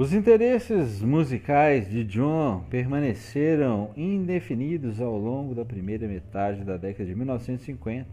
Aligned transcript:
Os 0.00 0.14
interesses 0.14 1.02
musicais 1.02 1.90
de 1.90 2.02
John 2.04 2.64
permaneceram 2.70 3.90
indefinidos 3.94 4.98
ao 4.98 5.14
longo 5.14 5.54
da 5.54 5.62
primeira 5.62 6.08
metade 6.08 6.64
da 6.64 6.78
década 6.78 7.04
de 7.04 7.14
1950. 7.14 8.08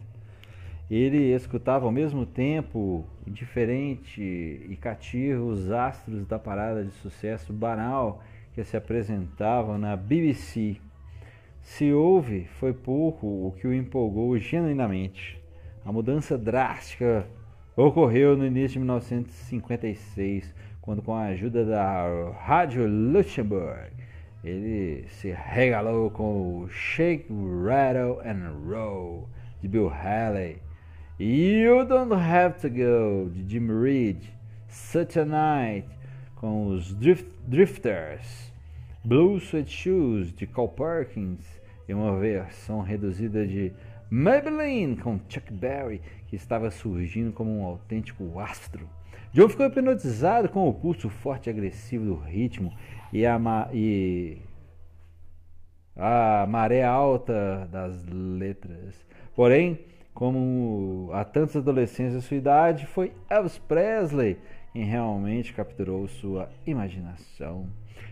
Ele 0.92 1.34
escutava 1.34 1.86
ao 1.86 1.92
mesmo 1.94 2.26
tempo, 2.26 3.06
indiferente 3.26 4.22
e 4.22 4.76
cativo, 4.76 5.46
os 5.46 5.72
astros 5.72 6.28
da 6.28 6.38
parada 6.38 6.84
de 6.84 6.92
sucesso 6.92 7.54
banal 7.54 8.22
que 8.54 8.62
se 8.66 8.76
apresentavam 8.76 9.78
na 9.78 9.96
BBC. 9.96 10.82
Se 11.62 11.94
houve, 11.94 12.50
foi 12.60 12.74
pouco 12.74 13.26
o 13.26 13.54
que 13.54 13.66
o 13.66 13.74
empolgou 13.74 14.38
genuinamente. 14.38 15.42
A 15.86 15.92
mudança 15.94 16.38
drástica 16.38 17.26
ocorreu 17.78 18.36
no 18.36 18.46
início 18.46 18.74
de 18.74 18.80
1956, 18.80 20.54
quando, 20.88 21.02
com 21.02 21.14
a 21.14 21.26
ajuda 21.26 21.66
da 21.66 22.32
Rádio 22.46 22.88
Luxembourg, 22.88 23.92
ele 24.42 25.06
se 25.10 25.30
regalou 25.34 26.10
com 26.10 26.62
o 26.62 26.70
Shake, 26.70 27.28
Rattle 27.30 28.22
and 28.22 28.54
Roll 28.66 29.28
de 29.62 29.68
Bill 29.68 29.90
Haley, 29.90 30.62
You 31.20 31.84
Don't 31.84 32.14
Have 32.14 32.62
to 32.62 32.70
Go 32.70 33.30
de 33.30 33.44
Jim 33.50 33.68
Reed, 33.68 34.30
Such 34.70 35.20
a 35.20 35.26
Night 35.26 35.90
com 36.36 36.68
os 36.68 36.94
Drift, 36.94 37.36
Drifters, 37.46 38.54
Blue 39.04 39.42
Sweat 39.42 39.70
Shoes 39.70 40.32
de 40.32 40.48
Carl 40.48 40.70
Perkins 40.70 41.46
e 41.86 41.94
uma 41.94 42.18
versão 42.18 42.80
reduzida 42.80 43.46
de 43.46 43.74
Maybelline 44.10 44.96
com 44.96 45.20
Chuck 45.28 45.52
Berry, 45.52 46.02
que 46.30 46.38
estava 46.38 46.72
surgindo 46.72 47.34
como 47.34 47.60
um 47.60 47.66
autêntico 47.66 48.40
astro. 48.40 48.88
John 49.34 49.50
ficou 49.50 49.66
hipnotizado 49.66 50.50
com 50.50 50.68
o 50.68 50.74
pulso 50.74 51.10
forte 51.10 51.48
e 51.48 51.50
agressivo 51.50 52.06
do 52.06 52.16
ritmo 52.16 52.74
e 53.12 53.26
a, 53.26 53.40
e 53.74 54.38
a 55.96 56.46
maré 56.48 56.84
alta 56.84 57.68
das 57.72 58.06
letras. 58.08 59.06
Porém, 59.36 59.80
como 60.14 61.10
a 61.14 61.24
tantos 61.24 61.56
adolescentes 61.56 62.16
da 62.16 62.22
sua 62.22 62.38
idade, 62.38 62.86
foi 62.88 63.12
Elvis 63.30 63.58
Presley 63.58 64.38
quem 64.78 64.86
realmente 64.86 65.54
capturou 65.54 66.08
sua 66.08 66.50
imaginação. 66.64 67.66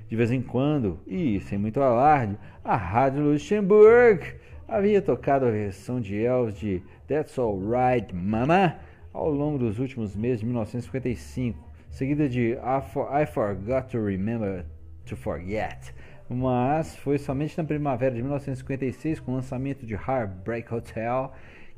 De 0.10 0.16
vez 0.16 0.32
em 0.32 0.42
quando, 0.42 1.00
e 1.06 1.40
sem 1.42 1.60
muito 1.60 1.80
alarde, 1.80 2.40
a 2.64 2.76
Rádio 2.76 3.22
Luxemburgo 3.22 4.26
havia 4.68 5.00
tocado 5.00 5.46
a 5.46 5.52
versão 5.52 6.02
de 6.02 6.20
Elvis 6.20 6.58
de 6.58 6.82
That's 7.08 7.38
Alright 7.38 8.16
Mama 8.16 8.80
ao 9.16 9.30
longo 9.32 9.58
dos 9.58 9.80
últimos 9.80 10.14
meses 10.14 10.42
de 10.42 10.46
1955, 10.46 11.58
seguida 11.90 12.28
de 12.28 12.52
I, 12.52 12.82
For, 12.92 13.08
I 13.10 13.26
Forgot 13.26 13.90
to 13.92 14.04
Remember 14.04 14.66
to 15.06 15.16
Forget. 15.16 15.94
Mas 16.30 16.98
foi 16.98 17.18
somente 17.18 17.58
na 17.58 17.64
primavera 17.64 18.14
de 18.14 18.22
1956, 18.22 19.22
com 19.22 19.32
o 19.32 19.36
lançamento 19.36 19.86
de 19.86 19.94
Heartbreak 19.94 20.74
Hotel, 20.74 21.32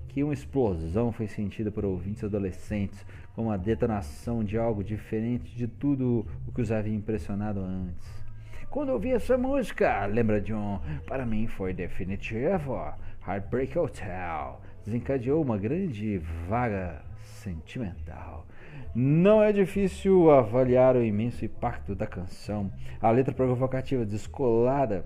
que 0.07 0.23
uma 0.23 0.33
explosão 0.33 1.11
foi 1.11 1.27
sentida 1.27 1.69
por 1.69 1.85
ouvintes 1.85 2.23
adolescentes, 2.23 3.05
como 3.35 3.51
a 3.51 3.57
detonação 3.57 4.43
de 4.43 4.57
algo 4.57 4.83
diferente 4.83 5.55
de 5.55 5.67
tudo 5.67 6.25
o 6.47 6.51
que 6.51 6.61
os 6.61 6.71
havia 6.71 6.95
impressionado 6.95 7.59
antes. 7.59 8.07
Quando 8.71 8.89
ouvi 8.89 9.11
essa 9.11 9.37
música, 9.37 10.07
lembra 10.07 10.41
John, 10.41 10.81
para 11.05 11.23
mim 11.23 11.45
foi 11.45 11.71
definitivo. 11.71 12.81
Heartbreak 13.27 13.77
Hotel 13.77 14.59
desencadeou 14.87 15.41
uma 15.41 15.57
grande 15.57 16.17
vaga 16.47 17.03
sentimental. 17.43 18.47
Não 18.95 19.43
é 19.43 19.51
difícil 19.51 20.31
avaliar 20.31 20.95
o 20.95 21.03
imenso 21.03 21.43
impacto 21.43 21.93
da 21.93 22.07
canção. 22.07 22.71
A 23.01 23.11
letra 23.11 23.35
provocativa, 23.35 24.05
descolada, 24.05 25.05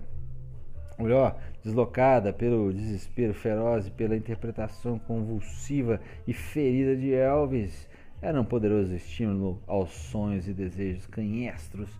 melhor, 0.96 1.36
deslocada 1.64 2.32
pelo 2.32 2.72
desespero 2.72 3.34
feroz 3.34 3.88
e 3.88 3.90
pela 3.90 4.16
interpretação 4.16 5.00
convulsiva 5.00 6.00
e 6.28 6.32
ferida 6.32 6.94
de 6.94 7.12
Elvis, 7.12 7.88
era 8.20 8.40
um 8.40 8.44
poderoso 8.44 8.94
estímulo 8.94 9.60
aos 9.66 9.90
sonhos 9.90 10.46
e 10.46 10.54
desejos 10.54 11.08
canhestros 11.08 11.90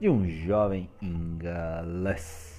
de 0.00 0.08
um 0.08 0.26
jovem 0.26 0.88
inglês. 1.02 2.55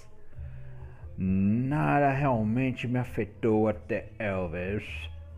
Nada 1.20 2.12
realmente 2.12 2.88
me 2.88 3.00
afetou 3.00 3.68
até 3.68 4.10
Elvis, 4.20 4.84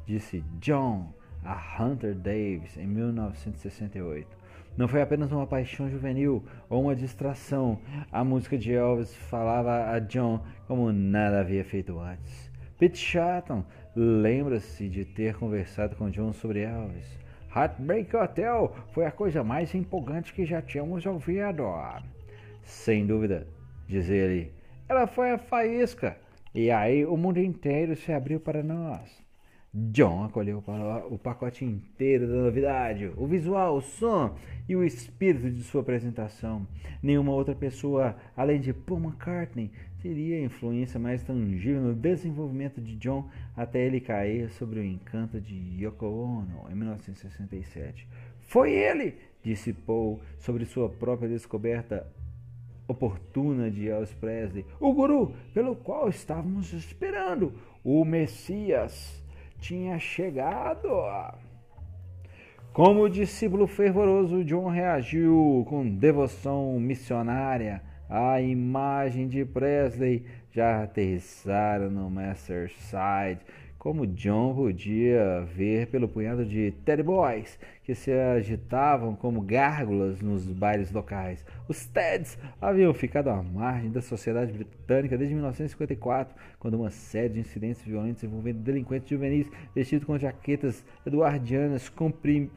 disse 0.06 0.44
John 0.60 1.14
a 1.42 1.82
Hunter 1.82 2.14
Davis 2.14 2.76
em 2.76 2.86
1968. 2.86 4.28
Não 4.76 4.90
foi 4.90 5.02
apenas 5.02 5.32
uma 5.32 5.48
paixão 5.48 5.90
juvenil 5.90 6.44
ou 6.70 6.84
uma 6.84 6.96
distração. 6.96 7.80
A 8.12 8.26
música 8.26 8.58
de 8.58 8.74
Elvis 8.74 9.16
falava 9.16 9.90
a 9.90 10.00
John 10.00 10.44
como 10.68 10.92
nada 10.92 11.40
havia 11.40 11.64
feito 11.64 11.98
antes. 11.98 12.52
Pete 12.78 12.98
Chatton 12.98 13.64
lembra-se 13.96 14.90
de 14.90 15.06
ter 15.06 15.36
conversado 15.36 15.96
com 15.96 16.10
John 16.10 16.34
sobre 16.34 16.62
Elvis. 16.62 17.18
Heartbreak 17.56 18.16
Hotel 18.18 18.76
foi 18.92 19.06
a 19.06 19.12
coisa 19.12 19.44
mais 19.46 19.74
empolgante 19.74 20.34
que 20.34 20.46
já 20.46 20.62
tínhamos 20.62 21.06
ouvido. 21.06 21.64
Sem 22.64 23.06
dúvida, 23.06 23.48
diz 23.88 24.10
ele, 24.10 24.59
ela 24.90 25.06
foi 25.06 25.32
a 25.32 25.38
faísca. 25.38 26.18
E 26.54 26.72
aí 26.72 27.06
o 27.06 27.16
mundo 27.16 27.40
inteiro 27.40 27.96
se 27.96 28.12
abriu 28.12 28.40
para 28.40 28.64
nós. 28.64 29.08
John 29.72 30.24
acolheu 30.24 30.64
o 31.12 31.18
pacote 31.20 31.64
inteiro 31.64 32.28
da 32.28 32.34
novidade, 32.34 33.12
o 33.16 33.28
visual, 33.28 33.78
o 33.78 33.82
som 33.82 34.36
e 34.68 34.76
o 34.76 34.84
espírito 34.84 35.52
de 35.52 35.62
sua 35.62 35.82
apresentação. 35.82 36.66
Nenhuma 37.04 37.34
outra 37.34 37.54
pessoa, 37.54 38.16
além 38.36 38.60
de 38.60 38.74
Paul 38.74 39.00
McCartney, 39.00 39.72
teria 40.02 40.42
influência 40.42 41.00
mais 41.00 41.22
tangível 41.22 41.82
no 41.82 41.94
desenvolvimento 41.94 42.82
de 42.82 42.96
John 42.96 43.30
até 43.56 43.86
ele 43.86 44.02
cair 44.02 44.50
sobre 44.50 44.80
o 44.80 44.84
encanto 44.84 45.40
de 45.40 45.56
Yoko 45.84 46.08
Ono 46.08 46.66
em 46.72 46.74
1967. 46.74 48.08
Foi 48.40 48.72
ele, 48.72 49.18
disse 49.44 49.72
Paul 49.72 50.20
sobre 50.40 50.66
sua 50.66 50.90
própria 50.90 51.30
descoberta 51.30 52.12
oportuna 52.90 53.70
de 53.70 53.88
Elvis 53.88 54.14
Presley, 54.16 54.66
o 54.80 54.92
guru 54.92 55.34
pelo 55.54 55.76
qual 55.76 56.10
estávamos 56.10 56.74
esperando, 56.74 57.54
o 57.84 58.04
Messias 58.04 59.24
tinha 59.60 60.00
chegado. 60.00 60.90
Como 62.74 63.10
discípulo 63.10 63.68
fervoroso, 63.68 64.44
John 64.44 64.70
reagiu 64.70 65.66
com 65.70 65.88
devoção 65.88 66.80
missionária 66.80 67.82
à 68.10 68.42
imagem 68.42 69.28
de 69.28 69.46
Presley 69.46 70.26
já 70.52 70.84
aterrissara 70.84 71.90
no 71.90 72.10
Master 72.10 72.72
Side 72.72 73.42
como 73.80 74.06
John 74.06 74.54
podia 74.54 75.48
ver 75.56 75.88
pelo 75.88 76.10
punhado 76.10 76.46
de 76.46 76.72
Teddy 76.84 77.02
Boys 77.02 77.58
que 77.82 77.96
se 77.96 78.12
agitavam 78.12 79.16
como 79.16 79.42
gárgulas 79.42 80.22
nos 80.22 80.46
bailes 80.46 80.92
locais. 80.92 81.46
Os 81.68 81.88
Teds 81.88 82.38
haviam 82.62 82.94
ficado 82.94 83.30
à 83.30 83.42
margem 83.42 83.90
da 83.90 84.02
sociedade 84.02 84.52
britânica 84.52 85.18
desde 85.18 85.34
1954, 85.34 86.36
quando 86.60 86.74
uma 86.74 86.90
série 86.90 87.30
de 87.30 87.40
incidentes 87.40 87.82
violentos 87.82 88.22
envolvendo 88.22 88.60
delinquentes 88.60 89.10
juvenis 89.10 89.50
vestidos 89.74 90.06
com 90.06 90.20
jaquetas 90.20 90.86
eduardianas 91.06 91.90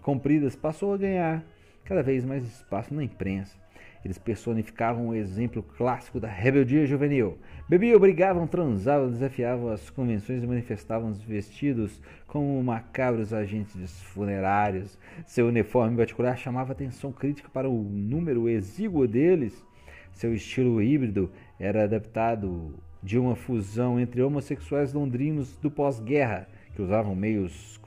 compridas 0.03 0.56
passou 0.56 0.93
a 0.93 0.99
ganhar 0.99 1.44
cada 1.84 2.03
vez 2.03 2.25
mais 2.25 2.43
espaço 2.43 2.93
na 2.93 3.05
imprensa. 3.05 3.62
Eles 4.05 4.19
personificavam 4.19 5.09
o 5.09 5.15
exemplo 5.15 5.63
clássico 5.63 6.19
da 6.19 6.29
rebeldia 6.29 6.87
juvenil. 6.87 7.39
Bebiam, 7.69 8.01
brigavam, 8.01 8.47
transavam, 8.47 9.11
desafiavam 9.11 9.69
as 9.69 9.89
convenções 9.91 10.43
e 10.43 10.47
manifestavam-se 10.47 11.25
vestidos 11.25 12.01
como 12.27 12.62
macabros 12.62 13.33
agentes 13.33 14.03
funerários. 14.03 14.99
Seu 15.25 15.47
uniforme 15.47 15.97
particular 15.97 16.37
chamava 16.37 16.73
atenção 16.73 17.12
crítica 17.12 17.49
para 17.49 17.69
o 17.69 17.82
número 17.82 18.49
exíguo 18.49 19.06
deles. 19.06 19.65
Seu 20.12 20.35
estilo 20.35 20.82
híbrido 20.82 21.31
era 21.59 21.85
adaptado 21.85 22.75
de 23.03 23.19
uma 23.19 23.35
fusão 23.35 23.99
entre 23.99 24.23
homossexuais 24.23 24.93
londrinos 24.93 25.56
do 25.56 25.71
pós-guerra 25.71 26.49
que 26.75 26.83
usavam 26.83 27.15
meios, 27.15 27.81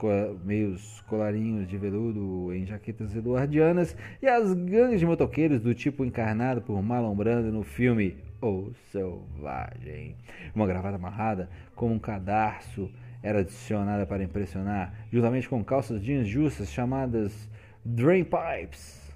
meios 0.44 1.00
colarinhos 1.02 1.68
de 1.68 1.76
veludo 1.76 2.52
em 2.54 2.64
jaquetas 2.64 3.14
eduardianas, 3.14 3.96
e 4.22 4.26
as 4.26 4.52
gangues 4.52 5.00
de 5.00 5.06
motoqueiros 5.06 5.60
do 5.60 5.74
tipo 5.74 6.04
encarnado 6.04 6.60
por 6.60 6.80
Marlon 6.82 7.14
Brando 7.14 7.50
no 7.50 7.62
filme 7.62 8.16
O 8.40 8.70
Selvagem. 8.92 10.16
Uma 10.54 10.66
gravata 10.66 10.96
amarrada 10.96 11.48
como 11.74 11.94
um 11.94 11.98
cadarço 11.98 12.90
era 13.22 13.40
adicionada 13.40 14.06
para 14.06 14.22
impressionar, 14.22 14.94
juntamente 15.12 15.48
com 15.48 15.64
calças 15.64 16.00
jeans 16.02 16.28
justas 16.28 16.70
chamadas 16.70 17.48
drain 17.84 18.24
pipes, 18.24 19.12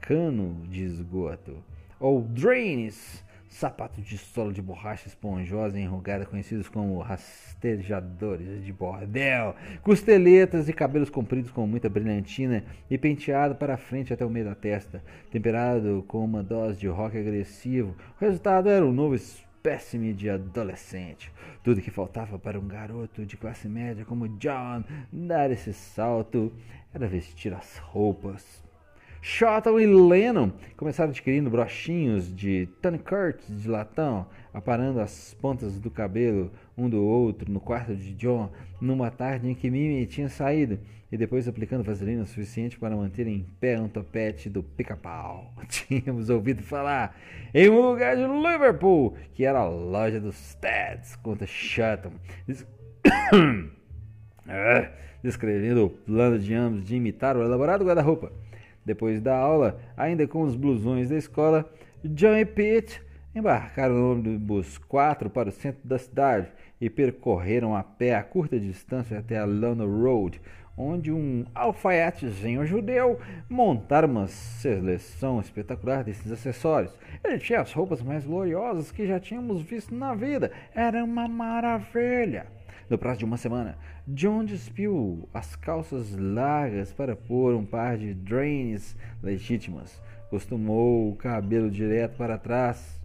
cano 0.00 0.66
de 0.68 0.84
esgoto, 0.84 1.56
ou 2.00 2.22
drains, 2.22 3.24
sapatos 3.52 4.04
de 4.04 4.16
sola 4.16 4.52
de 4.52 4.62
borracha 4.62 5.06
esponjosa 5.06 5.78
e 5.78 5.82
enrugada, 5.82 6.24
conhecidos 6.24 6.68
como 6.68 6.98
rastejadores 6.98 8.64
de 8.64 8.72
bordel, 8.72 9.54
costeletas 9.82 10.68
e 10.68 10.72
cabelos 10.72 11.10
compridos 11.10 11.50
com 11.50 11.66
muita 11.66 11.88
brilhantina 11.88 12.64
e 12.90 12.96
penteado 12.96 13.54
para 13.54 13.76
frente 13.76 14.12
até 14.12 14.24
o 14.24 14.30
meio 14.30 14.46
da 14.46 14.54
testa, 14.54 15.04
temperado 15.30 16.04
com 16.08 16.24
uma 16.24 16.42
dose 16.42 16.78
de 16.78 16.88
rock 16.88 17.18
agressivo. 17.18 17.94
O 18.18 18.24
resultado 18.24 18.68
era 18.68 18.84
um 18.84 18.92
novo 18.92 19.14
espécime 19.14 20.14
de 20.14 20.30
adolescente. 20.30 21.30
Tudo 21.62 21.82
que 21.82 21.90
faltava 21.90 22.38
para 22.38 22.58
um 22.58 22.66
garoto 22.66 23.24
de 23.24 23.36
classe 23.36 23.68
média 23.68 24.04
como 24.04 24.28
John 24.38 24.82
dar 25.12 25.50
esse 25.50 25.72
salto 25.74 26.52
era 26.92 27.06
vestir 27.06 27.52
as 27.52 27.76
roupas. 27.76 28.71
Shotton 29.24 29.78
e 29.78 29.86
Lennon 29.86 30.50
começaram 30.76 31.10
adquirindo 31.10 31.48
brochinhos 31.48 32.34
de 32.34 32.68
Tony 32.82 32.98
Curtis 32.98 33.62
de 33.62 33.68
latão, 33.68 34.26
aparando 34.52 34.98
as 34.98 35.32
pontas 35.40 35.78
do 35.78 35.88
cabelo 35.92 36.50
um 36.76 36.90
do 36.90 37.00
outro 37.00 37.48
no 37.48 37.60
quarto 37.60 37.94
de 37.94 38.14
John 38.14 38.50
numa 38.80 39.12
tarde 39.12 39.48
em 39.48 39.54
que 39.54 39.70
Mimi 39.70 40.04
tinha 40.06 40.28
saído 40.28 40.80
e 41.10 41.16
depois 41.16 41.46
aplicando 41.46 41.84
vaselina 41.84 42.24
o 42.24 42.26
suficiente 42.26 42.76
para 42.76 42.96
manter 42.96 43.28
em 43.28 43.46
pé 43.60 43.80
um 43.80 43.86
topete 43.88 44.50
do 44.50 44.60
pica-pau. 44.60 45.54
Tínhamos 45.70 46.28
ouvido 46.28 46.60
falar 46.60 47.16
em 47.54 47.70
um 47.70 47.80
lugar 47.80 48.16
de 48.16 48.24
Liverpool 48.26 49.14
que 49.34 49.44
era 49.44 49.60
a 49.60 49.68
loja 49.68 50.18
dos 50.18 50.54
Teds, 50.54 51.14
conta 51.14 51.46
Shotton. 51.46 52.12
Ah, 54.44 54.90
descrevendo 55.22 55.86
o 55.86 55.88
plano 55.88 56.36
de 56.36 56.52
ambos 56.52 56.84
de 56.84 56.96
imitar 56.96 57.36
o 57.36 57.42
elaborado 57.44 57.84
guarda-roupa. 57.84 58.32
Depois 58.84 59.20
da 59.20 59.36
aula, 59.36 59.78
ainda 59.96 60.26
com 60.26 60.42
os 60.42 60.56
blusões 60.56 61.08
da 61.08 61.16
escola, 61.16 61.70
John 62.04 62.36
e 62.36 62.44
Pete 62.44 63.00
embarcaram 63.34 63.94
no 63.94 64.12
ônibus 64.12 64.76
4 64.76 65.30
para 65.30 65.48
o 65.48 65.52
centro 65.52 65.86
da 65.86 65.98
cidade 65.98 66.52
e 66.80 66.90
percorreram 66.90 67.76
a 67.76 67.82
pé 67.82 68.14
a 68.14 68.22
curta 68.22 68.58
distância 68.58 69.18
até 69.18 69.38
a 69.38 69.44
Lano 69.44 69.86
Road, 69.86 70.40
onde 70.76 71.12
um 71.12 71.44
alfaiatezinho 71.54 72.66
judeu 72.66 73.18
montara 73.48 74.06
uma 74.06 74.26
seleção 74.26 75.40
espetacular 75.40 76.02
desses 76.02 76.30
acessórios. 76.30 76.96
Ele 77.22 77.38
tinha 77.38 77.60
as 77.60 77.72
roupas 77.72 78.02
mais 78.02 78.24
gloriosas 78.24 78.90
que 78.90 79.06
já 79.06 79.20
tínhamos 79.20 79.62
visto 79.62 79.94
na 79.94 80.14
vida. 80.14 80.50
Era 80.74 81.04
uma 81.04 81.28
maravilha. 81.28 82.46
No 82.92 82.98
prazo 82.98 83.20
de 83.20 83.24
uma 83.24 83.38
semana, 83.38 83.78
John 84.06 84.44
despiu 84.44 85.26
as 85.32 85.56
calças 85.56 86.14
largas 86.14 86.92
para 86.92 87.16
pôr 87.16 87.54
um 87.54 87.64
par 87.64 87.96
de 87.96 88.12
drains 88.12 88.94
legítimas. 89.22 89.98
Costumou 90.28 91.10
o 91.10 91.16
cabelo 91.16 91.70
direto 91.70 92.18
para 92.18 92.36
trás 92.36 93.00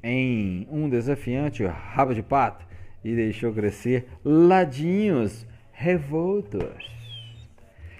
em 0.00 0.64
um 0.70 0.88
desafiante 0.88 1.64
rabo 1.66 2.14
de 2.14 2.22
pato 2.22 2.64
e 3.02 3.16
deixou 3.16 3.52
crescer 3.52 4.06
ladinhos 4.24 5.44
revoltos. 5.72 6.88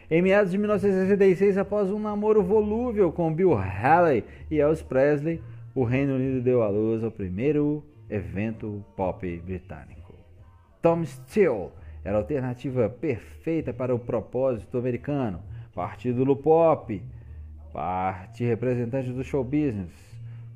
Em 0.09 0.23
meados 0.23 0.53
de 0.53 0.59
1966, 0.59 1.59
após 1.59 1.91
um 1.91 1.99
namoro 1.99 2.41
volúvel 2.41 3.11
com 3.11 3.35
Bill 3.35 3.53
Haley 3.53 4.23
e 4.49 4.61
Elvis 4.61 4.81
Presley, 4.81 5.43
o 5.75 5.83
Reino 5.83 6.15
Unido 6.15 6.41
deu 6.41 6.63
à 6.63 6.69
luz 6.69 7.03
ao 7.03 7.11
primeiro 7.11 7.85
evento 8.13 8.85
pop 8.95 9.41
britânico. 9.41 10.15
Tom 10.83 11.05
Steele 11.05 11.71
era 12.05 12.17
a 12.17 12.21
alternativa 12.21 12.89
perfeita 12.89 13.73
para 13.73 13.95
o 13.95 13.99
propósito 13.99 14.77
americano, 14.77 15.41
partido 15.75 16.25
do 16.25 16.37
pop, 16.37 17.03
parte 17.73 18.45
representante 18.45 19.11
do 19.11 19.25
show 19.25 19.43
business, 19.43 19.91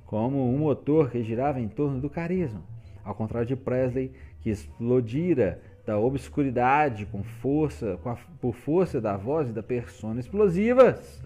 como 0.04 0.52
um 0.52 0.58
motor 0.58 1.10
que 1.10 1.22
girava 1.22 1.60
em 1.60 1.68
torno 1.68 1.98
do 2.00 2.10
carisma. 2.10 2.62
Ao 3.02 3.14
contrário 3.14 3.46
de 3.46 3.56
Presley, 3.56 4.12
que 4.42 4.50
explodira 4.50 5.62
da 5.86 5.98
obscuridade 5.98 7.06
com 7.06 7.22
força, 7.22 7.96
com 8.02 8.10
a, 8.10 8.16
por 8.40 8.54
força 8.54 9.00
da 9.00 9.16
voz 9.16 9.48
e 9.48 9.52
da 9.52 9.62
persona 9.62 10.20
explosivas, 10.20 11.22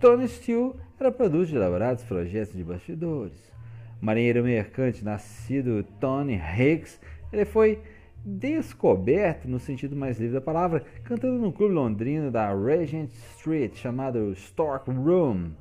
Tony 0.00 0.28
Steele 0.28 0.72
era 0.98 1.10
produto 1.10 1.48
de 1.48 1.56
elaborados 1.56 2.04
projetos 2.04 2.54
de 2.54 2.62
bastidores 2.62 3.55
marinheiro 4.00 4.44
mercante 4.44 5.04
nascido 5.04 5.84
Tony 6.00 6.34
Higgs, 6.34 7.00
ele 7.32 7.44
foi 7.44 7.80
descoberto 8.24 9.48
no 9.48 9.60
sentido 9.60 9.94
mais 9.94 10.18
livre 10.18 10.34
da 10.34 10.40
palavra, 10.40 10.84
cantando 11.04 11.38
no 11.38 11.52
clube 11.52 11.74
londrino 11.74 12.30
da 12.30 12.52
Regent 12.52 13.10
Street 13.36 13.76
chamado 13.76 14.32
Stork 14.32 14.90
Room. 14.90 15.52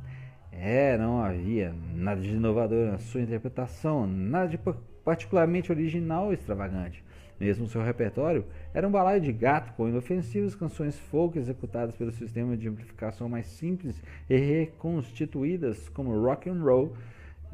É, 0.52 0.98
não 0.98 1.22
havia 1.22 1.76
nada 1.94 2.22
de 2.22 2.30
inovador 2.30 2.92
na 2.92 2.98
sua 2.98 3.22
interpretação, 3.22 4.08
nada 4.08 4.48
de 4.48 4.60
particularmente 5.04 5.72
original 5.72 6.26
ou 6.26 6.34
extravagante. 6.34 7.04
Mesmo 7.40 7.68
seu 7.68 7.84
repertório 7.84 8.46
era 8.74 8.88
um 8.88 8.92
balaio 8.92 9.20
de 9.20 9.31
gato 9.31 9.74
com 9.74 9.90
inofensivas 9.90 10.56
canções 10.56 10.98
folk 10.98 11.38
executadas 11.38 11.94
pelo 11.96 12.12
sistema 12.12 12.56
de 12.56 12.70
amplificação 12.70 13.28
mais 13.28 13.46
simples 13.46 14.02
e 14.30 14.38
reconstituídas 14.38 15.90
como 15.90 16.18
rock 16.18 16.50
and 16.50 16.64
roll 16.64 16.96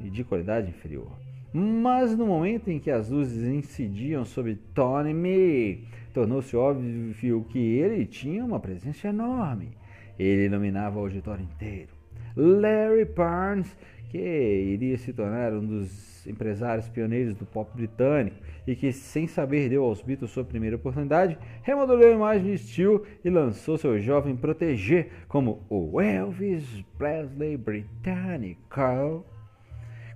e 0.04 0.10
de 0.10 0.24
qualidade 0.24 0.70
inferior. 0.70 1.12
Mas 1.54 2.18
no 2.18 2.26
momento 2.26 2.70
em 2.70 2.80
que 2.80 2.90
as 2.90 3.10
luzes 3.10 3.44
incidiam 3.44 4.24
sobre 4.24 4.56
Tony 4.74 5.14
Me, 5.14 5.86
tornou-se 6.14 6.56
óbvio 6.56 7.44
que 7.50 7.60
ele 7.60 8.06
tinha 8.06 8.46
uma 8.46 8.60
presença 8.60 9.10
enorme. 9.10 9.70
Ele 10.18 10.46
iluminava 10.46 10.98
o 10.98 11.02
auditório 11.02 11.44
inteiro. 11.44 11.90
Larry 12.36 13.06
Parnes, 13.06 13.76
que 14.10 14.18
iria 14.18 14.98
se 14.98 15.12
tornar 15.12 15.52
um 15.54 15.66
dos 15.66 16.26
empresários 16.28 16.88
pioneiros 16.88 17.36
do 17.36 17.46
pop 17.46 17.70
britânico 17.76 18.38
e 18.68 18.76
que, 18.76 18.92
sem 18.92 19.28
saber, 19.28 19.70
deu 19.70 19.84
aos 19.84 20.02
Beatles 20.02 20.32
sua 20.32 20.44
primeira 20.44 20.76
oportunidade, 20.76 21.38
remodelou 21.64 22.08
a 22.08 22.12
imagem 22.12 22.52
de 22.52 22.58
Steel 22.58 23.04
e 23.26 23.30
lançou 23.30 23.78
seu 23.78 24.00
jovem 24.00 24.36
protégé 24.36 25.10
como 25.28 25.66
o 25.70 26.00
Elvis 26.00 26.66
Presley 26.98 27.58
britânico. 27.58 29.26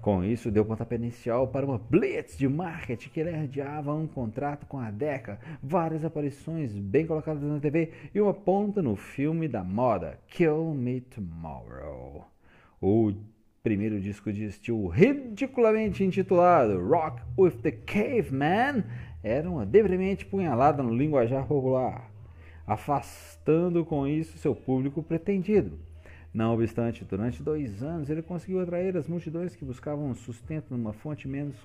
Com 0.06 0.24
isso, 0.24 0.52
deu 0.52 0.64
pontapé 0.64 0.98
inicial 0.98 1.48
para 1.48 1.66
uma 1.66 1.80
blitz 1.80 2.38
de 2.38 2.48
marketing 2.48 3.10
que 3.10 3.22
herdeava 3.22 3.92
um 3.92 4.06
contrato 4.06 4.68
com 4.68 4.78
a 4.78 4.92
Decca, 4.92 5.40
várias 5.64 6.06
aparições 6.06 6.78
bem 6.78 7.08
colocadas 7.08 7.42
na 7.42 7.60
TV 7.60 7.92
e 8.14 8.22
uma 8.22 8.32
ponta 8.32 8.84
no 8.84 8.96
filme 8.96 9.48
da 9.48 9.64
moda 9.64 10.20
Kill 10.28 10.76
Me 10.76 11.02
Tomorrow. 11.02 12.24
O 12.80 13.14
primeiro 13.64 14.00
disco 14.00 14.32
de 14.32 14.46
estilo 14.46 14.88
ridiculamente 14.90 16.04
intitulado 16.04 16.88
Rock 16.88 17.24
with 17.36 17.58
the 17.64 17.72
Caveman 17.72 18.84
era 19.24 19.50
uma 19.50 19.66
deprimente 19.66 20.24
punhalada 20.24 20.84
no 20.84 20.96
linguajar 20.96 21.48
popular, 21.48 22.12
afastando 22.68 23.84
com 23.84 24.06
isso 24.06 24.38
seu 24.38 24.54
público 24.54 25.02
pretendido. 25.02 25.80
Não 26.36 26.54
obstante, 26.54 27.06
durante 27.06 27.42
dois 27.42 27.82
anos 27.82 28.10
ele 28.10 28.22
conseguiu 28.22 28.60
atrair 28.60 28.98
as 28.98 29.08
multidões 29.08 29.56
que 29.56 29.64
buscavam 29.64 30.14
sustento 30.14 30.66
numa 30.70 30.92
fonte 30.92 31.30
menos 31.30 31.56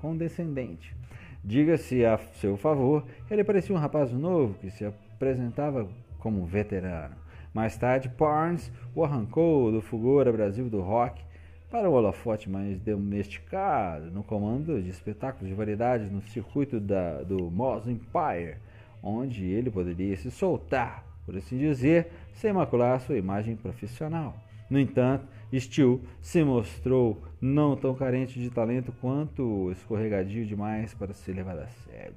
condescendente. 0.00 0.96
Diga-se 1.44 2.02
a 2.02 2.16
seu 2.40 2.56
favor, 2.56 3.04
ele 3.30 3.44
parecia 3.44 3.76
um 3.76 3.78
rapaz 3.78 4.10
novo 4.10 4.54
que 4.54 4.70
se 4.70 4.82
apresentava 4.86 5.86
como 6.18 6.40
um 6.40 6.46
veterano. 6.46 7.16
Mais 7.52 7.76
tarde, 7.76 8.08
Barnes 8.08 8.72
o 8.94 9.04
arrancou 9.04 9.70
do 9.70 9.82
fulgor 9.82 10.32
Brasil 10.32 10.70
do 10.70 10.80
rock 10.80 11.22
para 11.70 11.90
o 11.90 11.92
holofote 11.92 12.48
mais 12.48 12.80
domesticado, 12.80 14.10
no 14.10 14.24
comando 14.24 14.80
de 14.80 14.88
espetáculos 14.88 15.50
de 15.50 15.54
variedades 15.54 16.10
no 16.10 16.22
circuito 16.22 16.80
da, 16.80 17.22
do 17.22 17.50
Moss 17.50 17.86
Empire, 17.86 18.56
onde 19.02 19.44
ele 19.44 19.70
poderia 19.70 20.16
se 20.16 20.30
soltar 20.30 21.04
por 21.26 21.36
assim 21.36 21.58
dizer, 21.58 22.08
sem 22.32 22.52
macular 22.52 23.00
sua 23.00 23.18
imagem 23.18 23.56
profissional. 23.56 24.34
No 24.70 24.78
entanto, 24.80 25.26
Steele 25.54 26.00
se 26.20 26.42
mostrou 26.42 27.22
não 27.40 27.76
tão 27.76 27.94
carente 27.94 28.40
de 28.40 28.50
talento 28.50 28.92
quanto 29.00 29.70
escorregadio 29.72 30.46
demais 30.46 30.94
para 30.94 31.12
ser 31.12 31.34
levado 31.34 31.60
a 31.60 31.66
sério. 31.66 32.14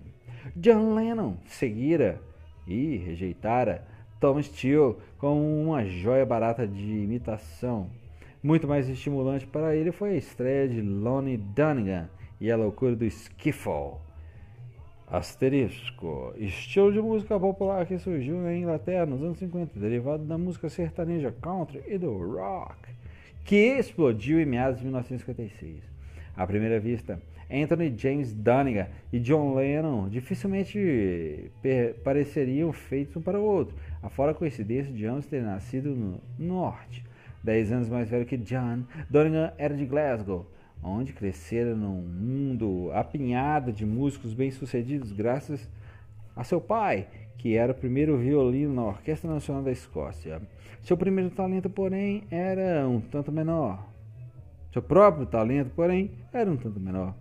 John 0.56 0.96
Lennon 0.96 1.36
seguira 1.46 2.22
e 2.68 2.98
rejeitara 2.98 3.86
Tom 4.20 4.42
Steele 4.42 4.96
como 5.18 5.62
uma 5.62 5.86
joia 5.86 6.26
barata 6.26 6.68
de 6.68 6.84
imitação. 6.84 7.90
Muito 8.42 8.68
mais 8.68 8.88
estimulante 8.88 9.46
para 9.46 9.76
ele 9.76 9.92
foi 9.92 10.12
a 10.12 10.18
estreia 10.18 10.68
de 10.68 10.82
Lonnie 10.82 11.38
Donegan 11.38 12.10
e 12.40 12.50
a 12.52 12.56
loucura 12.58 12.96
do 12.96 13.06
Skiffle 13.06 14.09
Asterisco. 15.12 16.36
Estilo 16.38 16.94
de 16.94 17.02
música 17.02 17.40
popular 17.40 17.86
que 17.88 17.98
surgiu 17.98 18.38
na 18.38 18.56
Inglaterra 18.56 19.08
nos 19.08 19.24
anos 19.24 19.40
50, 19.40 19.80
derivado 19.80 20.24
da 20.24 20.38
música 20.38 20.70
sertaneja 20.70 21.34
country 21.42 21.82
e 21.88 21.98
do 21.98 22.16
rock, 22.16 22.90
que 23.44 23.80
explodiu 23.80 24.40
em 24.40 24.46
meados 24.46 24.78
de 24.78 24.86
1956. 24.86 25.82
À 26.38 26.46
primeira 26.46 26.80
vista, 26.80 27.20
Anthony 27.52 27.92
James 27.98 28.36
Donegan 28.36 28.88
e 29.12 29.20
John 29.20 29.56
Lennon 29.56 30.08
dificilmente 30.10 31.52
pareceriam 32.04 32.72
feitos 32.72 33.16
um 33.16 33.22
para 33.22 33.40
o 33.40 33.44
outro, 33.44 33.76
afora 34.04 34.32
a 34.32 34.36
coincidência 34.36 34.94
de 34.94 35.08
ambos 35.08 35.26
terem 35.26 35.46
nascido 35.46 35.90
no 35.90 36.22
norte. 36.38 37.04
10 37.44 37.72
anos 37.72 37.90
mais 37.90 38.10
velho 38.10 38.26
que 38.28 38.38
John, 38.38 38.84
Donegan 39.10 39.54
era 39.58 39.74
de 39.74 39.86
Glasgow, 39.86 40.46
onde 40.82 41.14
crescera 41.14 41.76
num 41.76 42.02
mundo 42.02 42.92
apinhado 42.94 43.72
de 43.72 43.86
músicos 43.86 44.34
bem-sucedidos 44.34 45.12
graças 45.12 45.70
a 46.36 46.44
seu 46.44 46.62
pai, 46.62 47.08
que 47.38 47.56
era 47.56 47.72
o 47.72 47.76
primeiro 47.76 48.18
violino 48.18 48.74
na 48.74 48.84
Orquestra 48.84 49.30
Nacional 49.30 49.64
da 49.64 49.72
Escócia. 49.72 50.42
Seu 50.82 50.98
primeiro 50.98 51.30
talento, 51.30 51.70
porém, 51.70 52.24
era 52.32 52.88
um 52.88 53.02
tanto 53.02 53.32
menor. 53.32 53.86
Seu 54.72 54.82
próprio 54.82 55.26
talento, 55.26 55.72
porém, 55.76 56.12
era 56.32 56.50
um 56.50 56.56
tanto 56.56 56.80
menor. 56.80 57.16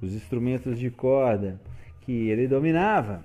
Os 0.00 0.14
instrumentos 0.14 0.78
de 0.78 0.90
corda 0.90 1.60
que 2.00 2.28
ele 2.28 2.48
dominava 2.48 3.22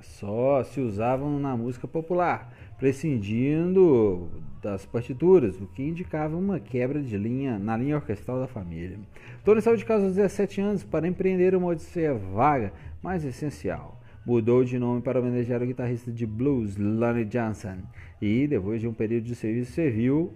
só 0.00 0.62
se 0.64 0.80
usavam 0.80 1.38
na 1.38 1.56
música 1.56 1.86
popular, 1.86 2.52
prescindindo 2.78 4.28
das 4.62 4.86
partituras, 4.86 5.60
o 5.60 5.66
que 5.66 5.82
indicava 5.82 6.36
uma 6.36 6.58
quebra 6.58 7.02
de 7.02 7.16
linha 7.16 7.58
na 7.58 7.76
linha 7.76 7.96
orquestral 7.96 8.40
da 8.40 8.46
família. 8.46 8.98
Tony 9.44 9.60
saiu 9.60 9.76
de 9.76 9.84
casa 9.84 10.06
aos 10.06 10.14
17 10.14 10.60
anos 10.60 10.84
para 10.84 11.06
empreender 11.06 11.54
uma 11.54 11.68
odisseia 11.68 12.14
vaga, 12.14 12.72
mas 13.02 13.24
essencial 13.24 13.98
mudou 14.24 14.62
de 14.62 14.78
nome 14.78 15.00
para 15.00 15.18
homenagear 15.18 15.62
o 15.62 15.66
guitarrista 15.66 16.12
de 16.12 16.26
blues 16.26 16.76
Lonnie 16.76 17.24
Johnson 17.24 17.78
e, 18.20 18.46
depois 18.46 18.80
de 18.80 18.86
um 18.86 18.92
período 18.92 19.24
de 19.24 19.34
serviço 19.34 19.72
civil, 19.72 20.34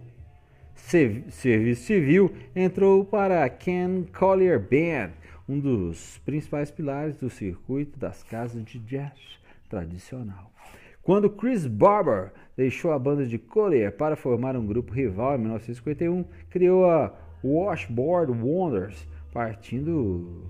serviço 0.74 1.82
civil 1.82 2.32
entrou 2.56 3.04
para 3.04 3.44
a 3.44 3.50
Ken 3.50 4.04
Collier 4.18 4.58
Band, 4.58 5.12
um 5.48 5.58
dos 5.58 6.18
principais 6.24 6.70
pilares 6.70 7.16
do 7.16 7.28
circuito 7.28 7.98
das 7.98 8.22
casas 8.22 8.64
de 8.64 8.78
jazz 8.78 9.12
tradicional. 9.68 10.51
Quando 11.02 11.28
Chris 11.28 11.66
Barber 11.66 12.30
deixou 12.56 12.92
a 12.92 12.98
banda 12.98 13.26
de 13.26 13.36
Collier 13.36 13.90
para 13.90 14.14
formar 14.14 14.56
um 14.56 14.64
grupo 14.64 14.92
rival 14.92 15.34
em 15.34 15.38
1951, 15.38 16.24
criou 16.48 16.88
a 16.88 17.12
Washboard 17.42 18.30
Wonders, 18.30 19.08
partindo 19.32 20.44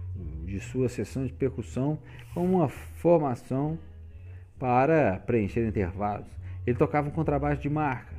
de 0.44 0.60
sua 0.60 0.90
sessão 0.90 1.24
de 1.24 1.32
percussão 1.32 1.98
como 2.34 2.56
uma 2.56 2.68
formação 2.68 3.78
para 4.58 5.22
preencher 5.26 5.66
intervalos. 5.66 6.28
Ele 6.66 6.76
tocava 6.76 7.08
um 7.08 7.12
contrabaixo 7.12 7.62
de 7.62 7.70
marca, 7.70 8.14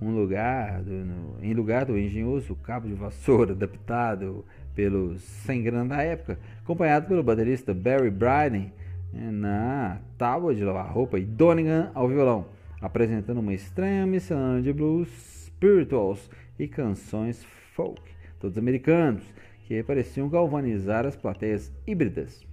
um 0.00 0.14
lugar 0.14 0.80
do, 0.80 0.92
no, 0.92 1.42
em 1.42 1.54
lugar 1.54 1.84
do 1.84 1.98
engenhoso 1.98 2.54
cabo 2.54 2.86
de 2.86 2.94
vassoura 2.94 3.50
adaptado 3.52 4.44
pelos 4.76 5.22
100 5.22 5.62
gramas 5.64 5.88
da 5.88 6.02
época, 6.02 6.38
acompanhado 6.62 7.08
pelo 7.08 7.22
baterista 7.22 7.74
Barry 7.74 8.10
Bryden 8.10 8.72
na 9.14 10.00
tábua 10.18 10.54
de 10.54 10.64
lavar 10.64 10.92
roupa 10.92 11.18
e 11.18 11.24
Donegan 11.24 11.90
ao 11.94 12.08
violão, 12.08 12.46
apresentando 12.80 13.38
uma 13.38 13.54
estranha 13.54 14.06
miscelânea 14.06 14.62
de 14.62 14.72
blues, 14.72 15.08
spirituals 15.46 16.28
e 16.58 16.66
canções 16.66 17.44
folk, 17.74 18.02
todos 18.40 18.58
americanos, 18.58 19.22
que 19.66 19.82
pareciam 19.82 20.28
galvanizar 20.28 21.06
as 21.06 21.16
plateias 21.16 21.72
híbridas. 21.86 22.44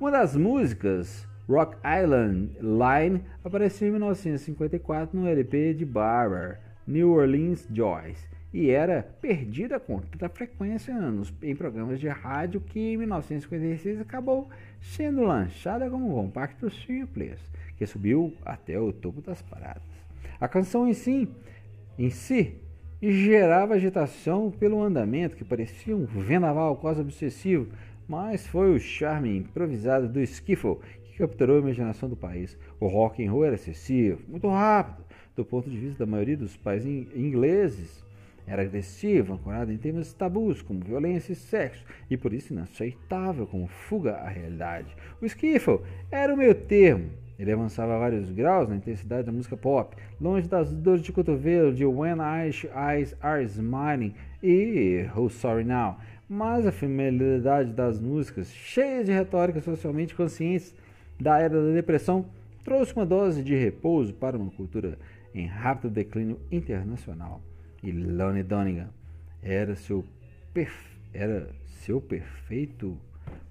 Uma 0.00 0.10
das 0.10 0.34
músicas, 0.34 1.28
Rock 1.48 1.76
Island 1.86 2.56
Line, 2.60 3.22
apareceu 3.44 3.88
em 3.88 3.92
1954 3.92 5.18
no 5.18 5.28
LP 5.28 5.74
de 5.74 5.84
Barber, 5.84 6.58
New 6.86 7.12
Orleans 7.12 7.68
Joyce, 7.72 8.31
e 8.52 8.70
era 8.70 9.02
perdida 9.20 9.80
com 9.80 10.00
tanta 10.00 10.28
frequência 10.28 10.94
nos, 10.94 11.32
em 11.42 11.56
programas 11.56 11.98
de 11.98 12.08
rádio 12.08 12.60
que 12.60 12.78
em 12.78 12.96
1956 12.96 14.00
acabou 14.00 14.48
sendo 14.80 15.22
lançada 15.22 15.88
como 15.88 16.10
um 16.10 16.24
compacto 16.24 16.70
simples, 16.70 17.38
que 17.76 17.86
subiu 17.86 18.34
até 18.44 18.78
o 18.78 18.92
topo 18.92 19.22
das 19.22 19.40
paradas. 19.40 19.82
A 20.38 20.48
canção 20.48 20.86
em 20.86 20.92
si, 20.92 21.28
em 21.98 22.10
si 22.10 22.56
gerava 23.00 23.74
agitação 23.74 24.50
pelo 24.50 24.82
andamento 24.82 25.36
que 25.36 25.44
parecia 25.44 25.96
um 25.96 26.04
vendaval 26.04 26.76
quase 26.76 27.00
obsessivo, 27.00 27.68
mas 28.06 28.46
foi 28.46 28.74
o 28.74 28.78
charme 28.78 29.38
improvisado 29.38 30.08
do 30.08 30.20
skiffle 30.20 30.78
que 31.04 31.18
capturou 31.18 31.56
a 31.56 31.60
imaginação 31.60 32.08
do 32.08 32.16
país. 32.16 32.56
O 32.78 32.86
rock 32.86 33.24
and 33.24 33.30
roll 33.30 33.44
era 33.44 33.54
excessivo, 33.54 34.20
muito 34.28 34.48
rápido, 34.48 35.04
do 35.34 35.44
ponto 35.44 35.70
de 35.70 35.76
vista 35.76 36.04
da 36.04 36.10
maioria 36.10 36.36
dos 36.36 36.56
países 36.56 37.08
ingleses. 37.14 38.04
Era 38.46 38.62
agressivo, 38.62 39.34
ancorado 39.34 39.72
em 39.72 39.76
temas 39.76 40.12
tabus 40.12 40.62
como 40.62 40.84
violência 40.84 41.32
e 41.32 41.36
sexo, 41.36 41.84
e 42.10 42.16
por 42.16 42.32
isso 42.32 42.52
inaceitável 42.52 43.46
como 43.46 43.66
fuga 43.66 44.14
à 44.16 44.28
realidade. 44.28 44.94
O 45.20 45.26
skiffle 45.26 45.80
era 46.10 46.34
o 46.34 46.36
meio 46.36 46.54
termo, 46.54 47.10
ele 47.38 47.50
avançava 47.50 47.98
vários 47.98 48.30
graus 48.30 48.68
na 48.68 48.76
intensidade 48.76 49.26
da 49.26 49.32
música 49.32 49.56
pop, 49.56 49.96
longe 50.20 50.48
das 50.48 50.72
dores 50.72 51.02
de 51.02 51.12
cotovelo 51.12 51.74
de 51.74 51.84
When 51.84 52.18
Eyes 52.20 53.16
Are 53.20 53.44
Smiling 53.44 54.14
e 54.42 55.06
Who's 55.14 55.34
Sorry 55.34 55.64
Now, 55.64 55.98
mas 56.28 56.66
a 56.66 56.72
familiaridade 56.72 57.72
das 57.72 58.00
músicas, 58.00 58.48
cheias 58.52 59.06
de 59.06 59.12
retórica 59.12 59.60
socialmente 59.60 60.14
conscientes 60.14 60.74
da 61.20 61.38
era 61.38 61.60
da 61.60 61.72
depressão, 61.72 62.26
trouxe 62.64 62.94
uma 62.94 63.04
dose 63.04 63.42
de 63.42 63.56
repouso 63.56 64.14
para 64.14 64.36
uma 64.36 64.50
cultura 64.50 64.98
em 65.34 65.46
rápido 65.46 65.90
declínio 65.90 66.38
internacional. 66.50 67.42
E 67.82 67.90
Lonnie 67.90 68.42
Donegan 68.42 68.90
era 69.42 69.74
seu, 69.74 70.04
perfe... 70.54 70.96
era 71.12 71.48
seu 71.66 72.00
perfeito 72.00 72.96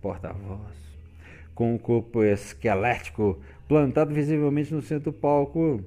porta-voz 0.01 0.91
com 1.53 1.75
o 1.75 1.79
corpo 1.79 2.23
esquelético 2.23 3.39
plantado 3.67 4.13
visivelmente 4.13 4.73
no 4.73 4.81
centro 4.81 5.11
do 5.11 5.13
palco. 5.13 5.83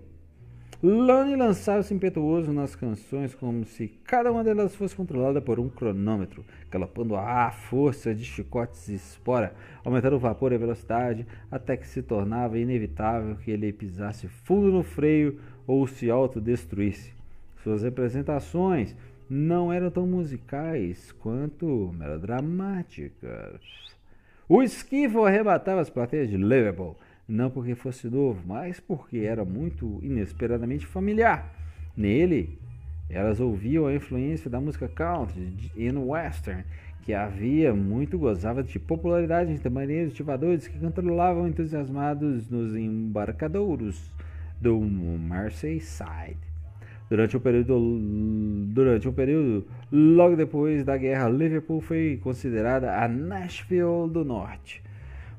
Lonnie 0.82 1.34
lançava-se 1.34 1.94
impetuoso 1.94 2.52
nas 2.52 2.76
canções 2.76 3.34
como 3.34 3.64
se 3.64 3.88
cada 4.04 4.30
uma 4.30 4.44
delas 4.44 4.74
fosse 4.74 4.94
controlada 4.94 5.40
por 5.40 5.58
um 5.58 5.68
cronômetro, 5.68 6.44
galopando 6.70 7.16
à 7.16 7.50
força 7.50 8.14
de 8.14 8.24
chicotes 8.24 8.88
e 8.88 8.94
espora, 8.94 9.54
aumentando 9.82 10.16
o 10.16 10.18
vapor 10.20 10.52
e 10.52 10.56
a 10.56 10.58
velocidade, 10.58 11.26
até 11.50 11.76
que 11.76 11.86
se 11.86 12.02
tornava 12.02 12.58
inevitável 12.58 13.36
que 13.36 13.50
ele 13.50 13.72
pisasse 13.72 14.28
fundo 14.28 14.70
no 14.70 14.82
freio 14.82 15.40
ou 15.66 15.86
se 15.86 16.10
autodestruísse. 16.10 17.23
Suas 17.64 17.82
representações 17.82 18.94
não 19.28 19.72
eram 19.72 19.90
tão 19.90 20.06
musicais 20.06 21.10
quanto 21.12 21.90
melodramáticas. 21.98 23.58
O 24.46 24.62
esquivo 24.62 25.24
arrebatava 25.24 25.80
as 25.80 25.88
plateias 25.88 26.28
de 26.28 26.36
Liverpool, 26.36 26.94
não 27.26 27.48
porque 27.48 27.74
fosse 27.74 28.06
novo, 28.06 28.42
mas 28.46 28.80
porque 28.80 29.20
era 29.20 29.46
muito 29.46 29.98
inesperadamente 30.02 30.86
familiar. 30.86 31.54
Nele, 31.96 32.58
elas 33.08 33.40
ouviam 33.40 33.86
a 33.86 33.94
influência 33.94 34.50
da 34.50 34.60
música 34.60 34.86
country 34.86 35.72
e 35.74 35.90
western, 35.90 36.64
que 37.00 37.14
havia 37.14 37.74
muito 37.74 38.18
gozava 38.18 38.62
de 38.62 38.78
popularidade 38.78 39.52
entre 39.52 39.70
marinheiros 39.70 40.12
ativadores 40.12 40.68
que 40.68 40.78
controlavam 40.78 41.48
entusiasmados 41.48 42.46
nos 42.50 42.76
embarcadouros 42.76 44.12
do 44.60 44.78
Merseyside. 44.78 46.53
Durante 47.14 47.36
um 47.36 47.40
período, 47.40 47.78
durante 48.72 49.08
um 49.08 49.12
período, 49.12 49.64
logo 49.92 50.34
depois 50.34 50.82
da 50.82 50.96
guerra, 50.96 51.28
Liverpool 51.28 51.80
foi 51.80 52.18
considerada 52.20 52.92
a 52.92 53.06
Nashville 53.06 54.10
do 54.10 54.24
Norte 54.24 54.82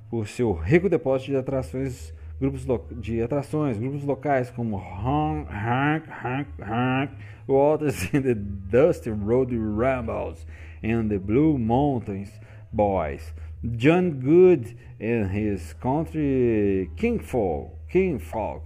por 0.10 0.26
seu 0.26 0.54
rico 0.54 0.88
depósito 0.88 1.32
de 1.32 1.38
atrações, 1.38 2.14
grupos 2.40 2.66
de 3.02 3.22
atrações, 3.22 3.78
grupos 3.78 4.06
locais 4.06 4.50
como 4.50 4.78
Honk, 4.78 5.50
Honk, 5.52 6.08
Honk, 6.24 6.50
Honk, 6.62 7.14
Walters 7.46 8.10
and 8.16 8.22
the 8.22 8.36
Dusty 8.36 9.10
Road 9.10 9.54
Rambles 9.54 10.48
and 10.82 11.10
the 11.10 11.20
Blue 11.20 11.60
Mountains 11.60 12.32
Boys, 12.72 13.34
John 13.76 14.12
Good 14.12 14.78
and 15.02 15.30
his 15.30 15.74
Country 15.74 16.90
Kingfolk, 16.96 17.72
Kingfolk 17.92 18.62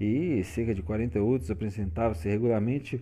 e 0.00 0.42
cerca 0.44 0.74
de 0.74 0.82
40 0.82 1.20
outros 1.20 1.50
apresentavam-se 1.50 2.28
regularmente 2.28 3.00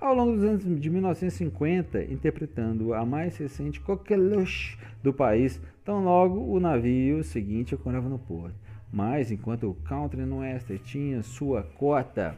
ao 0.00 0.14
longo 0.14 0.32
dos 0.32 0.44
anos 0.44 0.80
de 0.80 0.90
1950, 0.90 2.04
interpretando 2.04 2.92
a 2.92 3.04
mais 3.04 3.36
recente 3.38 3.80
coqueluche 3.80 4.76
do 5.02 5.12
país, 5.12 5.60
tão 5.84 6.04
logo 6.04 6.38
o 6.38 6.60
navio 6.60 7.24
seguinte 7.24 7.74
ocorreva 7.74 8.08
no 8.08 8.18
porto. 8.18 8.54
Mas 8.92 9.32
enquanto 9.32 9.70
o 9.70 9.74
Country 9.74 10.20
no 10.22 10.38
Western 10.40 10.82
tinha 10.84 11.22
sua 11.22 11.62
cota 11.62 12.36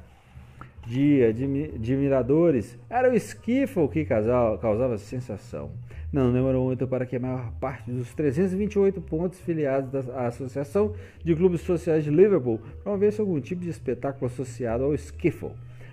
de 0.87 1.23
admiradores, 1.25 2.79
era 2.89 3.11
o 3.11 3.15
skiffle 3.15 3.89
que 3.89 4.05
causava 4.05 4.97
sensação. 4.97 5.73
Não 6.11 6.33
demorou 6.33 6.65
muito 6.65 6.89
para 6.89 7.05
que 7.05 7.17
a 7.17 7.21
maior 7.21 7.53
parte 7.61 7.91
dos 7.91 8.15
328 8.15 8.99
pontos 9.03 9.39
filiados 9.41 10.09
à 10.09 10.27
Associação 10.29 10.95
de 11.23 11.37
Clubes 11.37 11.61
Sociais 11.61 12.03
de 12.03 12.09
Liverpool 12.11 12.63
promovesse 12.83 13.21
algum 13.21 13.39
tipo 13.41 13.61
de 13.61 13.69
espetáculo 13.69 14.25
associado 14.25 14.85
ao 14.85 14.95
skiffle. 14.95 15.51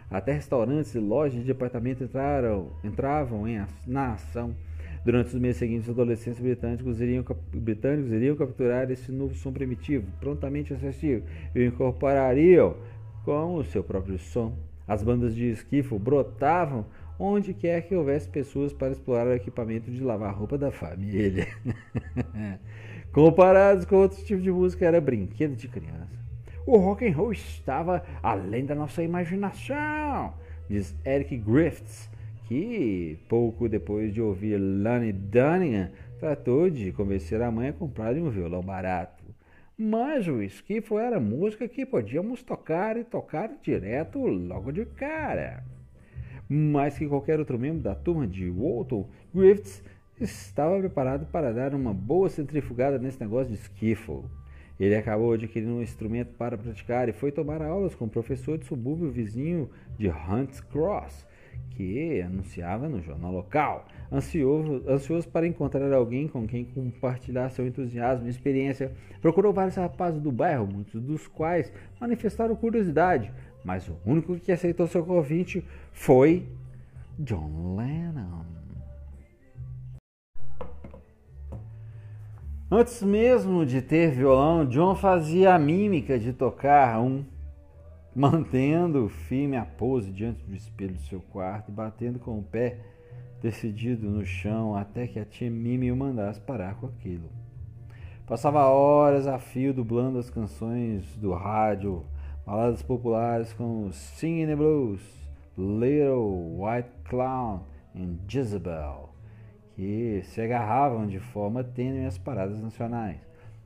Até 0.10 0.32
restaurantes 0.32 0.96
e 0.96 1.00
lojas 1.00 1.42
de 1.42 1.44
departamento 1.44 2.02
entraram, 2.02 2.72
entravam 2.82 3.46
em, 3.46 3.62
na 3.86 4.14
ação. 4.14 4.56
Durante 5.04 5.28
os 5.28 5.40
meses 5.40 5.58
seguintes, 5.58 5.90
os 5.90 5.94
adolescentes 5.94 6.40
britânicos 6.40 7.02
iriam, 7.02 7.26
britânicos 7.54 8.12
iriam 8.14 8.38
capturar 8.38 8.90
esse 8.90 9.12
novo 9.12 9.36
som 9.36 9.52
primitivo, 9.52 10.08
prontamente 10.22 10.74
acessível, 10.74 11.24
e 11.54 11.60
o 11.60 11.66
incorporariam 11.66 12.78
com 13.26 13.56
o 13.56 13.66
seu 13.66 13.84
próprio 13.84 14.18
som 14.18 14.56
As 14.88 15.04
bandas 15.04 15.36
de 15.36 15.50
esquifo 15.50 15.98
brotavam 16.00 16.86
onde 17.20 17.54
quer 17.54 17.82
que 17.82 17.96
houvesse 17.96 18.28
pessoas 18.28 18.74
para 18.74 18.92
explorar 18.92 19.28
o 19.28 19.34
equipamento 19.34 19.90
de 19.90 20.04
lavar 20.04 20.34
roupa 20.34 20.58
da 20.58 20.72
família. 20.72 21.48
Comparados 23.12 23.86
com 23.86 23.96
outros 23.96 24.24
tipos 24.24 24.44
de 24.44 24.52
música, 24.52 24.86
era 24.86 25.00
brinquedo 25.00 25.56
de 25.56 25.68
criança. 25.68 26.26
O 26.66 26.78
rock 26.78 27.08
and 27.08 27.16
roll 27.16 27.32
estava 27.32 28.04
além 28.22 28.66
da 28.66 28.76
nossa 28.76 29.04
imaginação, 29.04 30.34
diz 30.68 30.96
Eric 31.06 31.38
Griffiths, 31.38 32.10
que 32.48 33.20
pouco 33.30 33.70
depois 33.70 34.14
de 34.14 34.22
ouvir 34.22 34.58
Lonnie 34.58 35.14
Dunningham, 35.14 35.92
tratou 36.20 36.70
de 36.70 36.92
convencer 36.92 37.42
a 37.42 37.52
mãe 37.52 37.70
a 37.70 37.74
comprar 37.74 38.16
um 38.16 38.30
violão 38.30 38.62
barato. 38.62 39.24
Mas 39.78 40.28
o 40.28 40.42
esquifo 40.42 40.98
era 40.98 41.20
música 41.20 41.68
que 41.68 41.86
podíamos 41.86 42.42
tocar 42.42 42.98
e 42.98 43.04
tocar 43.04 43.52
direto 43.62 44.20
logo 44.20 44.72
de 44.72 44.86
cara. 44.86 45.64
Mais 46.48 46.98
que 46.98 47.08
qualquer 47.08 47.40
outro 47.40 47.58
membro 47.58 47.82
da 47.82 47.96
turma 47.96 48.28
de 48.28 48.50
Walton, 48.50 49.10
Griffiths 49.34 49.84
estava 50.20 50.80
preparado 50.80 51.25
para 51.25 51.52
dar 51.52 51.74
uma 51.74 51.94
boa 51.94 52.30
centrifugada 52.30 52.98
nesse 53.00 53.20
negócio 53.20 53.52
de 53.52 53.60
skiffle. 53.60 54.24
Ele 54.80 54.96
acabou 54.96 55.34
adquirindo 55.34 55.74
um 55.74 55.82
instrumento 55.82 56.34
para 56.36 56.58
praticar 56.58 57.08
e 57.08 57.14
foi 57.14 57.32
tomar 57.32 57.62
aulas 57.62 57.96
com 57.96 58.06
o 58.06 58.10
professor 58.10 58.58
de 58.58 58.66
subúrbio 58.66 59.10
vizinho 59.10 59.70
de 59.98 60.10
Hunts 60.10 60.60
Cross, 60.60 61.25
que 61.72 62.22
anunciava 62.22 62.90
no 62.90 63.02
jornal 63.02 63.32
local. 63.32 63.88
Ansioso, 64.12 64.84
ansioso 64.88 65.28
para 65.30 65.48
encontrar 65.48 65.92
alguém 65.94 66.28
com 66.28 66.46
quem 66.46 66.66
compartilhar 66.66 67.50
seu 67.50 67.66
entusiasmo 67.66 68.28
e 68.28 68.30
experiência, 68.30 68.92
procurou 69.22 69.54
vários 69.54 69.75
rapazes 69.75 70.22
do 70.22 70.32
bairro, 70.32 70.68
muitos 70.68 71.02
dos 71.02 71.28
quais 71.28 71.72
manifestaram 72.00 72.56
curiosidade, 72.56 73.32
mas 73.66 73.90
o 73.90 73.98
único 74.06 74.40
que 74.40 74.52
aceitou 74.52 74.88
seu 74.88 75.04
convite 75.04 75.66
foi 75.92 76.48
John 77.18 77.76
Lennon. 77.76 78.46
Antes 82.70 83.02
mesmo 83.02 83.66
de 83.66 83.82
ter 83.82 84.12
violão, 84.12 84.66
John 84.66 84.96
fazia 84.96 85.56
a 85.56 85.60
mímica 85.60 86.20
de 86.20 86.32
tocar 86.32 87.00
um, 87.00 87.26
mantendo 88.16 89.10
firme 89.10 89.58
a 89.58 89.66
pose 89.66 90.12
diante 90.12 90.44
do 90.46 90.56
espelho 90.56 90.94
do 90.94 91.02
seu 91.02 91.20
quarto 91.20 91.70
e 91.70 91.74
batendo 91.74 92.20
com 92.20 92.38
o 92.40 92.44
pé 92.44 92.78
decidido 93.42 94.10
no 94.10 94.26
chão 94.26 94.76
até 94.76 95.08
que 95.08 95.20
a 95.20 95.26
tia 95.26 95.50
Mimi 95.50 95.92
o 95.92 95.96
mandasse 95.96 96.40
parar 96.40 96.76
com 96.76 96.88
aquilo. 96.88 97.30
Passava 98.26 98.66
horas 98.66 99.28
a 99.28 99.38
fio 99.38 99.74
dublando 99.74 100.18
as 100.18 100.30
canções 100.32 101.16
do 101.18 101.32
rádio, 101.34 102.04
baladas 102.46 102.84
populares 102.84 103.52
como 103.54 103.92
Singing 103.92 104.46
the 104.46 104.56
Blues, 104.56 105.02
Little 105.58 106.60
White 106.60 106.90
Clown 107.06 107.64
e 107.96 108.18
Jezebel, 108.28 109.10
que 109.75 110.22
se 110.25 110.42
agarravam 110.42 111.08
de 111.08 111.20
forma 111.20 111.64
tênue 111.64 112.06
às 112.06 112.20
paradas 112.20 112.62
nacionais, 112.62 113.20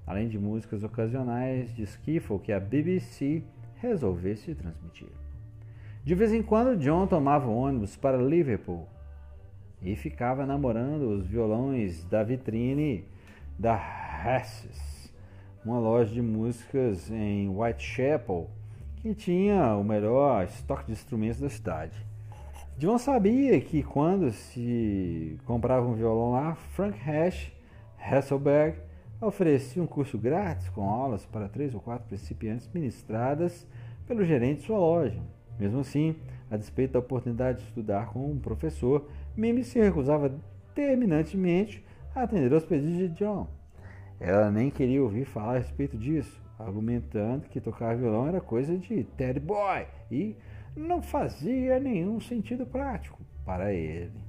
além 0.07 0.29
de 0.29 0.39
músicas 0.39 0.81
ocasionais 0.83 1.75
de 1.75 1.83
skiffle 1.83 2.39
que 2.39 2.53
a 2.53 2.59
BBC 2.59 3.43
resolvesse 3.75 4.55
transmitir. 4.55 5.09
De 6.05 6.15
vez 6.15 6.31
em 6.31 6.41
quando, 6.41 6.79
John 6.79 7.05
tomava 7.05 7.47
o 7.47 7.55
ônibus 7.55 7.97
para 7.97 8.17
Liverpool 8.17 8.87
e 9.81 9.95
ficava 9.95 10.45
namorando 10.45 11.09
os 11.09 11.27
violões 11.27 12.05
da 12.05 12.23
vitrine 12.23 13.03
da 13.57 13.75
Hesses, 13.75 15.13
uma 15.65 15.79
loja 15.79 16.13
de 16.13 16.21
músicas 16.21 17.11
em 17.11 17.49
Whitechapel 17.49 18.49
que 19.01 19.13
tinha 19.13 19.75
o 19.75 19.83
melhor 19.83 20.43
estoque 20.45 20.87
de 20.87 20.91
instrumentos 20.91 21.39
da 21.39 21.49
cidade. 21.49 22.05
John 22.77 22.97
sabia 22.97 23.59
que 23.59 23.83
quando 23.83 24.31
se 24.31 25.37
comprava 25.45 25.85
um 25.85 25.93
violão 25.93 26.31
lá, 26.31 26.55
Frank 26.55 26.97
Hash 26.99 27.51
Hasselberg 27.97 28.77
oferecia 29.21 29.83
um 29.83 29.87
curso 29.87 30.17
grátis 30.17 30.69
com 30.69 30.89
aulas 30.89 31.25
para 31.25 31.49
três 31.49 31.73
ou 31.73 31.81
quatro 31.81 32.07
principiantes 32.07 32.69
ministradas 32.73 33.67
pelo 34.07 34.23
gerente 34.23 34.61
de 34.61 34.65
sua 34.65 34.77
loja. 34.77 35.21
Mesmo 35.59 35.81
assim, 35.81 36.15
a 36.49 36.55
despeito 36.55 36.93
da 36.93 36.99
oportunidade 36.99 37.59
de 37.59 37.65
estudar 37.65 38.07
com 38.07 38.31
um 38.31 38.39
professor, 38.39 39.09
Mimi 39.35 39.63
se 39.63 39.79
recusava 39.79 40.33
terminantemente 40.73 41.83
a 42.15 42.23
atender 42.23 42.53
aos 42.53 42.63
pedidos 42.63 42.97
de 42.97 43.09
John. 43.09 43.58
Ela 44.19 44.51
nem 44.51 44.69
queria 44.69 45.01
ouvir 45.01 45.25
falar 45.25 45.55
a 45.55 45.57
respeito 45.59 45.97
disso, 45.97 46.41
argumentando 46.57 47.47
que 47.47 47.61
tocar 47.61 47.95
violão 47.95 48.27
era 48.27 48.41
coisa 48.41 48.77
de 48.77 49.03
Ted 49.03 49.39
Boy 49.39 49.85
e 50.11 50.35
não 50.75 51.01
fazia 51.01 51.79
nenhum 51.79 52.19
sentido 52.19 52.65
prático 52.65 53.21
para 53.45 53.73
ele. 53.73 54.19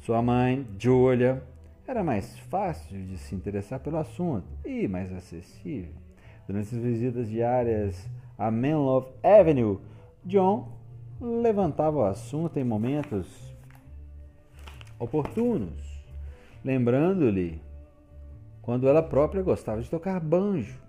Sua 0.00 0.20
mãe, 0.20 0.66
Julia, 0.76 1.42
era 1.86 2.02
mais 2.02 2.36
fácil 2.38 3.00
de 3.06 3.16
se 3.16 3.34
interessar 3.34 3.78
pelo 3.78 3.98
assunto 3.98 4.46
e 4.64 4.88
mais 4.88 5.12
acessível. 5.12 5.94
Durante 6.46 6.74
as 6.74 6.82
visitas 6.82 7.28
diárias 7.28 8.08
a 8.36 8.50
Menlove 8.50 9.12
Avenue, 9.22 9.78
John 10.24 10.68
levantava 11.20 11.98
o 11.98 12.04
assunto 12.04 12.58
em 12.58 12.64
momentos 12.64 13.56
oportunos, 14.98 16.04
lembrando-lhe 16.64 17.60
quando 18.62 18.88
ela 18.88 19.02
própria 19.02 19.42
gostava 19.42 19.82
de 19.82 19.90
tocar 19.90 20.20
banjo. 20.20 20.80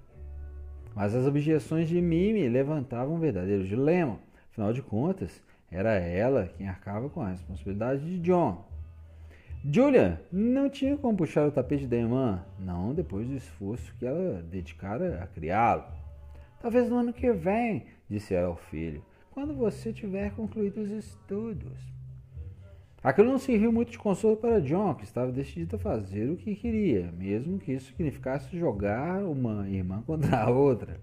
Mas 0.96 1.16
as 1.16 1.26
objeções 1.26 1.90
de 1.90 2.00
Mimi 2.00 2.48
levantavam 2.48 3.16
um 3.16 3.20
verdadeiro 3.20 3.66
dilema. 3.66 4.20
Afinal 4.52 4.72
de 4.72 4.84
contas, 4.84 5.42
era 5.72 5.94
ela 5.94 6.48
quem 6.56 6.68
arcava 6.68 7.10
com 7.10 7.22
a 7.22 7.30
responsabilidade 7.30 8.06
de 8.06 8.20
John. 8.20 8.64
Julia 9.66 10.22
não 10.32 10.70
tinha 10.70 10.96
como 10.98 11.18
puxar 11.18 11.48
o 11.48 11.52
tapete 11.52 11.88
da 11.88 11.98
irmã, 11.98 12.46
não 12.60 12.94
depois 12.94 13.28
do 13.28 13.36
esforço 13.36 13.96
que 13.98 14.06
ela 14.06 14.44
dedicara 14.44 15.24
a 15.24 15.28
criá-lo. 15.28 15.86
Talvez 16.62 16.90
no 16.90 16.98
ano 16.98 17.12
que 17.12 17.32
vem, 17.32 17.86
disse 18.08 18.36
ela 18.36 18.50
ao 18.50 18.56
filho, 18.56 19.04
quando 19.32 19.56
você 19.56 19.92
tiver 19.92 20.32
concluído 20.36 20.82
os 20.82 20.92
estudos. 20.92 21.80
Aquilo 23.04 23.30
não 23.30 23.38
serviu 23.38 23.70
muito 23.70 23.92
de 23.92 24.00
consolo 24.00 24.38
para 24.38 24.62
John, 24.62 24.96
que 24.96 25.04
estava 25.04 25.30
decidido 25.30 25.76
a 25.76 25.80
fazer 25.80 26.30
o 26.30 26.38
que 26.38 26.56
queria, 26.56 27.12
mesmo 27.12 27.60
que 27.60 27.74
isso 27.74 27.88
significasse 27.88 28.58
jogar 28.58 29.22
uma 29.24 29.68
irmã 29.68 30.02
contra 30.08 30.38
a 30.38 30.50
outra. 30.50 31.02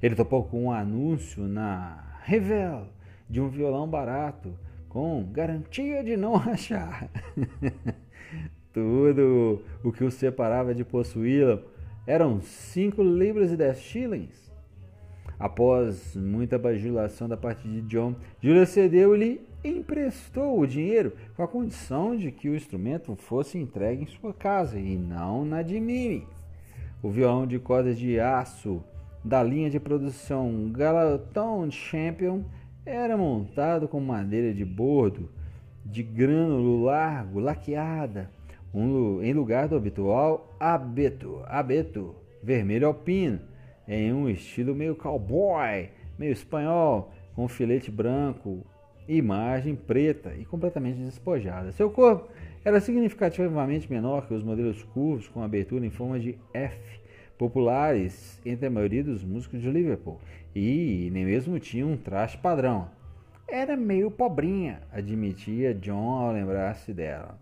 Ele 0.00 0.14
topou 0.14 0.44
com 0.44 0.66
um 0.66 0.70
anúncio 0.70 1.42
na 1.42 2.20
Revel 2.22 2.86
de 3.28 3.40
um 3.40 3.48
violão 3.48 3.88
barato, 3.88 4.56
com 4.88 5.24
garantia 5.32 6.04
de 6.04 6.16
não 6.16 6.36
rachar. 6.38 7.10
Tudo 8.72 9.64
o 9.82 9.90
que 9.90 10.04
o 10.04 10.10
separava 10.12 10.72
de 10.74 10.84
possuí-la 10.84 11.60
eram 12.06 12.40
cinco 12.40 13.02
libras 13.02 13.50
e 13.50 13.56
dez 13.56 13.80
shillings. 13.80 14.46
Após 15.38 16.14
muita 16.14 16.56
bajulação 16.56 17.28
da 17.28 17.36
parte 17.36 17.66
de 17.66 17.82
John, 17.82 18.14
Julia 18.40 18.64
cedeu-lhe 18.64 19.45
emprestou 19.64 20.60
o 20.60 20.66
dinheiro 20.66 21.12
com 21.36 21.42
a 21.42 21.48
condição 21.48 22.16
de 22.16 22.30
que 22.30 22.48
o 22.48 22.54
instrumento 22.54 23.14
fosse 23.16 23.58
entregue 23.58 24.04
em 24.04 24.06
sua 24.06 24.32
casa 24.32 24.78
e 24.78 24.96
não 24.96 25.44
na 25.44 25.62
de 25.62 25.80
Mimi. 25.80 26.26
O 27.02 27.10
violão 27.10 27.46
de 27.46 27.58
cordas 27.58 27.98
de 27.98 28.18
aço 28.18 28.82
da 29.24 29.42
linha 29.42 29.68
de 29.68 29.80
produção 29.80 30.70
Galaton 30.72 31.70
Champion 31.70 32.42
era 32.84 33.16
montado 33.16 33.88
com 33.88 34.00
madeira 34.00 34.54
de 34.54 34.64
bordo 34.64 35.28
de 35.84 36.02
grânulo 36.02 36.84
largo, 36.84 37.38
laqueada, 37.38 38.30
um, 38.72 39.22
em 39.22 39.32
lugar 39.32 39.68
do 39.68 39.76
habitual 39.76 40.54
abeto, 40.58 41.42
abeto 41.46 42.14
vermelho 42.42 42.86
alpino 42.86 43.40
em 43.88 44.12
um 44.12 44.28
estilo 44.28 44.74
meio 44.74 44.96
cowboy, 44.96 45.88
meio 46.18 46.32
espanhol, 46.32 47.12
com 47.34 47.46
filete 47.46 47.90
branco, 47.90 48.64
imagem 49.08 49.74
preta 49.74 50.34
e 50.38 50.44
completamente 50.44 50.98
despojada. 50.98 51.72
Seu 51.72 51.90
corpo 51.90 52.28
era 52.64 52.80
significativamente 52.80 53.90
menor 53.90 54.26
que 54.26 54.34
os 54.34 54.42
modelos 54.42 54.82
curvos 54.82 55.28
com 55.28 55.42
abertura 55.42 55.86
em 55.86 55.90
forma 55.90 56.18
de 56.18 56.38
F, 56.52 57.00
populares 57.38 58.40
entre 58.44 58.66
a 58.66 58.70
maioria 58.70 59.04
dos 59.04 59.22
músicos 59.22 59.60
de 59.60 59.70
Liverpool, 59.70 60.20
e 60.54 61.08
nem 61.12 61.24
mesmo 61.24 61.58
tinha 61.58 61.86
um 61.86 61.96
traje 61.96 62.36
padrão. 62.38 62.90
Era 63.48 63.76
meio 63.76 64.10
pobrinha, 64.10 64.82
admitia 64.90 65.72
John 65.74 66.18
ao 66.18 66.32
lembrar-se 66.32 66.92
dela. 66.92 67.38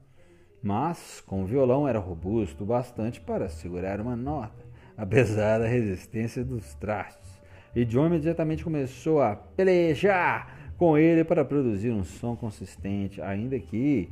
Mas, 0.63 1.23
com 1.27 1.43
o 1.43 1.47
violão, 1.47 1.87
era 1.89 1.99
robusto 1.99 2.65
bastante 2.65 3.21
para 3.21 3.49
segurar 3.49 4.01
uma 4.01 4.17
nota 4.17 4.65
apesar 4.97 5.59
da 5.59 5.67
resistência 5.67 6.45
dos 6.45 6.75
trastes. 6.75 7.41
E 7.75 7.85
John 7.85 8.07
imediatamente 8.07 8.63
começou 8.63 9.21
a 9.21 9.35
pelejar 9.35 10.54
com 10.77 10.99
ele 10.99 11.25
para 11.25 11.45
produzir 11.45 11.91
um 11.91 12.05
som 12.05 12.35
consistente, 12.37 13.21
ainda 13.21 13.59
que 13.59 14.09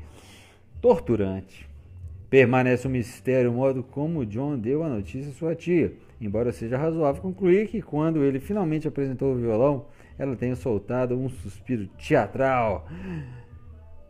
torturante. 0.81 1.69
Permanece 2.29 2.89
um 2.89 2.91
mistério 2.91 3.51
o 3.51 3.55
modo 3.55 3.83
como 3.83 4.25
John 4.25 4.59
deu 4.59 4.83
a 4.83 4.89
notícia 4.89 5.31
à 5.31 5.35
sua 5.35 5.55
tia, 5.55 5.93
embora 6.21 6.53
seja 6.53 6.79
razoável 6.79 7.21
concluir 7.21 7.69
que 7.69 7.83
quando 7.83 8.25
ele 8.25 8.41
finalmente 8.41 8.89
apresentou 8.89 9.35
o 9.35 9.39
violão, 9.39 9.87
ela 10.19 10.35
tenha 10.35 10.57
soltado 10.57 11.19
um 11.19 11.29
suspiro 11.29 11.87
teatral, 11.99 12.87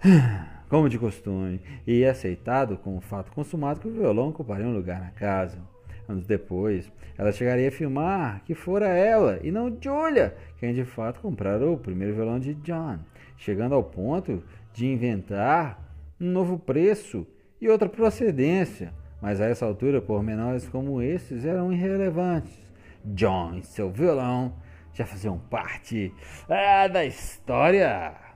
como 0.69 0.89
de 0.89 0.99
costume, 0.99 1.61
e 1.87 2.05
aceitado 2.05 2.77
com 2.77 2.97
o 2.97 3.01
fato 3.01 3.33
consumado 3.33 3.81
que 3.81 3.89
o 3.89 3.93
violão 3.93 4.29
ocuparia 4.29 4.67
um 4.67 4.75
lugar 4.75 5.01
na 5.01 5.11
casa. 5.11 5.72
Anos 6.13 6.27
depois, 6.27 6.93
ela 7.17 7.33
chegaria 7.33 7.67
a 7.67 7.69
afirmar 7.69 8.41
que 8.45 8.55
fora 8.55 8.87
ela 8.87 9.41
e 9.43 9.51
não 9.51 9.75
Julia 9.81 10.35
quem 10.59 10.75
de 10.75 10.85
fato 10.85 11.21
comprara 11.21 11.69
o 11.69 11.79
primeiro 11.79 12.15
violão 12.15 12.39
de 12.39 12.55
John, 12.55 12.99
chegando 13.37 13.75
ao 13.75 13.83
ponto 13.83 14.43
de 14.73 14.87
inventar 14.87 15.83
um 16.21 16.27
novo 16.31 16.59
preço 16.59 17.27
e 17.61 17.69
outra 17.69 17.89
procedência. 17.89 18.93
Mas 19.21 19.41
a 19.41 19.47
essa 19.47 19.65
altura, 19.65 20.03
pormenores 20.03 20.69
como 20.69 21.01
esses 21.01 21.45
eram 21.45 21.73
irrelevantes. 21.73 22.61
John 23.05 23.55
e 23.57 23.63
seu 23.63 23.91
violão 23.91 24.55
já 24.93 25.07
faziam 25.07 25.39
parte 25.39 26.13
ah, 26.49 26.89
da 26.89 27.05
história. 27.05 28.32